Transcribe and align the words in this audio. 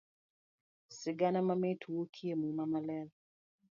Sigana 0.97 1.39
mamit 1.47 1.81
wuokie 1.89 2.35
muma 2.41 2.63
maler. 2.71 3.07